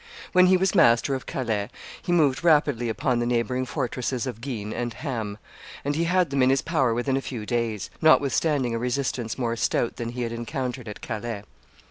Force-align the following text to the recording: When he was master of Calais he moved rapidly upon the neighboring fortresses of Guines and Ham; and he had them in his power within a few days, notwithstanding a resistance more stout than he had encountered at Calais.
When 0.31 0.47
he 0.47 0.57
was 0.57 0.73
master 0.73 1.13
of 1.13 1.27
Calais 1.27 1.69
he 2.01 2.11
moved 2.11 2.43
rapidly 2.43 2.89
upon 2.89 3.19
the 3.19 3.27
neighboring 3.27 3.67
fortresses 3.67 4.25
of 4.25 4.41
Guines 4.41 4.73
and 4.73 4.95
Ham; 4.95 5.37
and 5.85 5.95
he 5.95 6.05
had 6.05 6.31
them 6.31 6.41
in 6.41 6.49
his 6.49 6.63
power 6.63 6.91
within 6.95 7.17
a 7.17 7.21
few 7.21 7.45
days, 7.45 7.91
notwithstanding 8.01 8.73
a 8.73 8.79
resistance 8.79 9.37
more 9.37 9.55
stout 9.55 9.97
than 9.97 10.09
he 10.09 10.23
had 10.23 10.31
encountered 10.31 10.87
at 10.87 11.01
Calais. 11.01 11.43